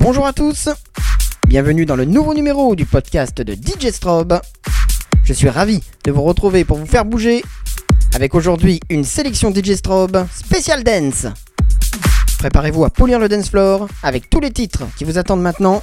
Bonjour 0.00 0.26
à 0.26 0.32
tous, 0.32 0.68
bienvenue 1.46 1.86
dans 1.86 1.96
le 1.96 2.04
nouveau 2.04 2.34
numéro 2.34 2.76
du 2.76 2.84
podcast 2.84 3.40
de 3.40 3.54
DJ 3.54 3.90
Strobe. 3.90 4.40
Je 5.24 5.32
suis 5.32 5.48
ravi 5.48 5.82
de 6.04 6.12
vous 6.12 6.22
retrouver 6.22 6.64
pour 6.64 6.76
vous 6.76 6.86
faire 6.86 7.04
bouger 7.04 7.42
avec 8.14 8.34
aujourd'hui 8.34 8.80
une 8.90 9.04
sélection 9.04 9.52
DJ 9.52 9.74
Strobe 9.74 10.26
spécial 10.30 10.84
dance. 10.84 11.26
Préparez-vous 12.46 12.84
à 12.84 12.90
polir 12.90 13.18
le 13.18 13.28
dance 13.28 13.50
floor 13.50 13.88
avec 14.04 14.30
tous 14.30 14.38
les 14.38 14.52
titres 14.52 14.84
qui 14.96 15.02
vous 15.02 15.18
attendent 15.18 15.42
maintenant. 15.42 15.82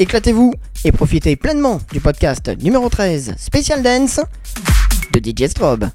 Éclatez-vous 0.00 0.52
et 0.84 0.90
profitez 0.90 1.36
pleinement 1.36 1.80
du 1.92 2.00
podcast 2.00 2.50
numéro 2.60 2.88
13 2.88 3.36
spécial 3.38 3.84
dance 3.84 4.18
de 5.12 5.20
DJ 5.20 5.48
Strobe. 5.48 5.88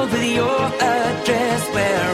over 0.00 0.24
your 0.24 0.60
address. 0.80 1.62
Where 1.74 2.09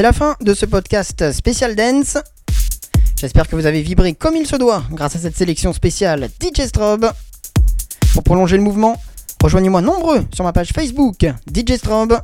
C'est 0.00 0.04
la 0.04 0.14
fin 0.14 0.34
de 0.40 0.54
ce 0.54 0.64
podcast 0.64 1.30
spécial 1.30 1.76
dance. 1.76 2.16
J'espère 3.18 3.46
que 3.46 3.54
vous 3.54 3.66
avez 3.66 3.82
vibré 3.82 4.14
comme 4.14 4.34
il 4.34 4.46
se 4.46 4.56
doit 4.56 4.82
grâce 4.92 5.16
à 5.16 5.18
cette 5.18 5.36
sélection 5.36 5.74
spéciale 5.74 6.30
DJ 6.40 6.68
Strobe. 6.68 7.10
Pour 8.14 8.22
prolonger 8.22 8.56
le 8.56 8.62
mouvement, 8.62 8.96
rejoignez-moi 9.42 9.82
nombreux 9.82 10.24
sur 10.32 10.42
ma 10.42 10.54
page 10.54 10.70
Facebook 10.74 11.30
DJ 11.54 11.76
Strobe. 11.76 12.18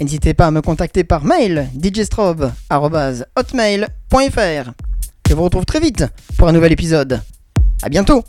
Et 0.00 0.04
n'hésitez 0.04 0.34
pas 0.34 0.48
à 0.48 0.50
me 0.50 0.60
contacter 0.60 1.02
par 1.02 1.24
mail 1.24 1.70
djstrobe.hotmail.fr. 1.80 4.70
Je 5.30 5.34
vous 5.34 5.42
retrouve 5.42 5.64
très 5.64 5.80
vite 5.80 6.04
pour 6.36 6.48
un 6.48 6.52
nouvel 6.52 6.72
épisode. 6.72 7.22
A 7.82 7.88
bientôt 7.88 8.22